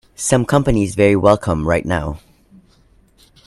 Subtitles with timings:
[0.15, 2.17] Some company is very welcome right now.